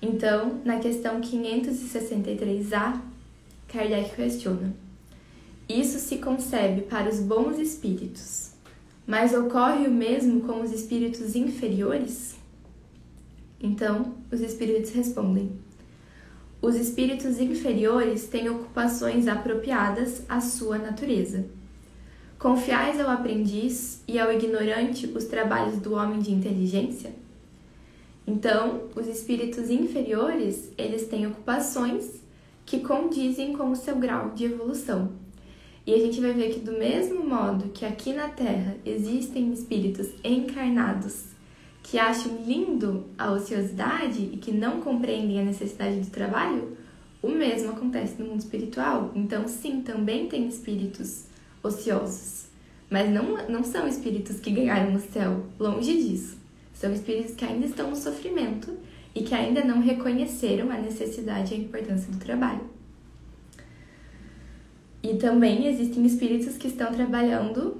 Então, 0.00 0.60
na 0.64 0.78
questão 0.78 1.20
563A, 1.20 3.00
Kardec 3.66 4.14
questiona: 4.14 4.72
Isso 5.68 5.98
se 5.98 6.18
concebe 6.18 6.82
para 6.82 7.10
os 7.10 7.18
bons 7.18 7.58
espíritos, 7.58 8.47
mas 9.08 9.32
ocorre 9.32 9.86
o 9.86 9.90
mesmo 9.90 10.42
com 10.42 10.60
os 10.60 10.70
espíritos 10.70 11.34
inferiores? 11.34 12.36
Então, 13.58 14.12
os 14.30 14.42
espíritos 14.42 14.90
respondem: 14.90 15.50
Os 16.60 16.76
espíritos 16.76 17.40
inferiores 17.40 18.26
têm 18.26 18.50
ocupações 18.50 19.26
apropriadas 19.26 20.24
à 20.28 20.42
sua 20.42 20.76
natureza. 20.76 21.46
Confiais 22.38 23.00
ao 23.00 23.08
aprendiz 23.08 24.02
e 24.06 24.18
ao 24.18 24.30
ignorante 24.30 25.06
os 25.06 25.24
trabalhos 25.24 25.78
do 25.78 25.94
homem 25.94 26.20
de 26.20 26.30
inteligência? 26.30 27.10
Então, 28.26 28.82
os 28.94 29.06
espíritos 29.06 29.70
inferiores, 29.70 30.70
eles 30.76 31.08
têm 31.08 31.26
ocupações 31.26 32.20
que 32.66 32.80
condizem 32.80 33.56
com 33.56 33.70
o 33.70 33.76
seu 33.76 33.96
grau 33.96 34.32
de 34.32 34.44
evolução. 34.44 35.12
E 35.88 35.94
a 35.94 35.98
gente 35.98 36.20
vai 36.20 36.34
ver 36.34 36.52
que 36.52 36.60
do 36.60 36.72
mesmo 36.72 37.24
modo 37.24 37.70
que 37.70 37.82
aqui 37.86 38.12
na 38.12 38.28
Terra 38.28 38.76
existem 38.84 39.50
espíritos 39.54 40.08
encarnados 40.22 41.28
que 41.82 41.98
acham 41.98 42.44
lindo 42.46 43.06
a 43.16 43.32
ociosidade 43.32 44.20
e 44.30 44.36
que 44.36 44.52
não 44.52 44.82
compreendem 44.82 45.40
a 45.40 45.44
necessidade 45.44 46.00
do 46.00 46.10
trabalho, 46.10 46.76
o 47.22 47.30
mesmo 47.30 47.70
acontece 47.70 48.20
no 48.20 48.28
mundo 48.28 48.40
espiritual. 48.40 49.12
Então, 49.14 49.48
sim, 49.48 49.80
também 49.80 50.28
tem 50.28 50.46
espíritos 50.46 51.24
ociosos, 51.62 52.48
mas 52.90 53.08
não, 53.08 53.48
não 53.48 53.64
são 53.64 53.88
espíritos 53.88 54.40
que 54.40 54.50
ganharam 54.50 54.94
o 54.94 55.00
céu, 55.00 55.46
longe 55.58 55.94
disso. 55.94 56.36
São 56.74 56.92
espíritos 56.92 57.34
que 57.34 57.46
ainda 57.46 57.64
estão 57.64 57.88
no 57.88 57.96
sofrimento 57.96 58.76
e 59.14 59.22
que 59.22 59.34
ainda 59.34 59.64
não 59.64 59.80
reconheceram 59.80 60.70
a 60.70 60.76
necessidade 60.76 61.54
e 61.54 61.56
a 61.56 61.60
importância 61.60 62.12
do 62.12 62.18
trabalho. 62.18 62.76
E 65.08 65.16
também 65.16 65.66
existem 65.66 66.04
espíritos 66.04 66.58
que 66.58 66.68
estão 66.68 66.92
trabalhando 66.92 67.78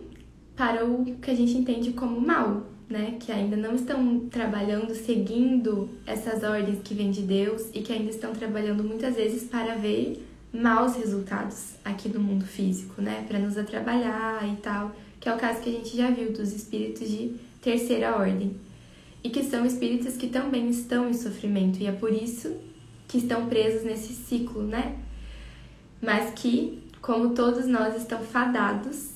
para 0.56 0.82
o 0.86 1.04
que 1.04 1.30
a 1.30 1.34
gente 1.34 1.58
entende 1.58 1.92
como 1.92 2.18
mal, 2.18 2.66
né? 2.88 3.18
Que 3.20 3.30
ainda 3.30 3.54
não 3.54 3.74
estão 3.74 4.20
trabalhando 4.30 4.94
seguindo 4.94 5.90
essas 6.06 6.42
ordens 6.42 6.78
que 6.82 6.94
vêm 6.94 7.10
de 7.10 7.20
Deus 7.20 7.66
e 7.74 7.82
que 7.82 7.92
ainda 7.92 8.08
estão 8.08 8.32
trabalhando 8.32 8.82
muitas 8.82 9.14
vezes 9.14 9.44
para 9.44 9.74
ver 9.74 10.26
maus 10.50 10.96
resultados 10.96 11.74
aqui 11.84 12.08
no 12.08 12.18
mundo 12.18 12.46
físico, 12.46 13.02
né? 13.02 13.26
Para 13.28 13.38
nos 13.38 13.58
atrapalhar 13.58 14.42
e 14.50 14.56
tal, 14.62 14.96
que 15.20 15.28
é 15.28 15.34
o 15.34 15.36
caso 15.36 15.60
que 15.60 15.68
a 15.68 15.72
gente 15.72 15.94
já 15.94 16.10
viu 16.10 16.32
dos 16.32 16.54
espíritos 16.54 17.10
de 17.10 17.34
terceira 17.60 18.16
ordem 18.16 18.56
e 19.22 19.28
que 19.28 19.44
são 19.44 19.66
espíritos 19.66 20.16
que 20.16 20.28
também 20.28 20.70
estão 20.70 21.10
em 21.10 21.12
sofrimento 21.12 21.78
e 21.78 21.86
é 21.86 21.92
por 21.92 22.10
isso 22.10 22.56
que 23.06 23.18
estão 23.18 23.46
presos 23.48 23.84
nesse 23.84 24.14
ciclo, 24.14 24.62
né? 24.62 24.96
Mas 26.00 26.32
que, 26.34 26.78
como 27.08 27.30
todos 27.30 27.66
nós, 27.66 27.96
estão 27.96 28.20
fadados 28.20 29.12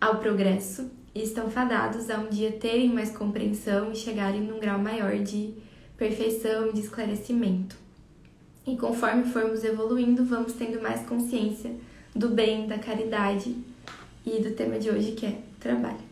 ao 0.00 0.16
progresso 0.16 0.90
e 1.14 1.22
estão 1.22 1.48
fadados 1.48 2.10
a 2.10 2.18
um 2.18 2.28
dia 2.28 2.50
terem 2.50 2.92
mais 2.92 3.16
compreensão 3.16 3.92
e 3.92 3.96
chegarem 3.96 4.40
num 4.40 4.58
grau 4.58 4.80
maior 4.80 5.16
de 5.18 5.54
perfeição 5.96 6.68
e 6.68 6.72
de 6.72 6.80
esclarecimento. 6.80 7.76
E 8.66 8.76
conforme 8.76 9.22
formos 9.22 9.62
evoluindo, 9.62 10.24
vamos 10.24 10.54
tendo 10.54 10.82
mais 10.82 11.06
consciência 11.06 11.70
do 12.12 12.30
bem, 12.30 12.66
da 12.66 12.76
caridade 12.76 13.54
e 14.26 14.42
do 14.42 14.50
tema 14.56 14.76
de 14.76 14.90
hoje 14.90 15.12
que 15.12 15.26
é 15.26 15.38
trabalho. 15.60 16.08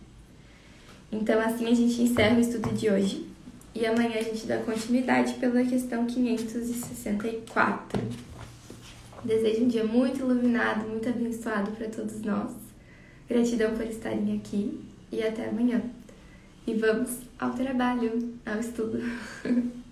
Então, 1.11 1.41
assim 1.41 1.67
a 1.67 1.75
gente 1.75 2.03
encerra 2.03 2.37
o 2.37 2.41
estudo 2.41 2.73
de 2.73 2.89
hoje 2.89 3.27
e 3.75 3.85
amanhã 3.85 4.21
a 4.21 4.23
gente 4.23 4.47
dá 4.47 4.59
continuidade 4.59 5.35
pela 5.35 5.65
questão 5.65 6.07
564. 6.07 8.36
Desejo 9.27 9.65
um 9.65 9.69
dia 9.69 9.83
muito 9.83 10.21
iluminado, 10.21 10.89
muito 10.89 11.09
abençoado 11.09 11.73
para 11.73 11.89
todos 11.89 12.23
nós. 12.23 12.53
Gratidão 13.29 13.75
por 13.75 13.85
estarem 13.85 14.37
aqui 14.37 14.81
e 15.11 15.21
até 15.21 15.49
amanhã. 15.49 15.83
E 16.65 16.75
vamos 16.75 17.19
ao 17.37 17.51
trabalho, 17.51 18.35
ao 18.47 18.61
estudo. 18.61 19.01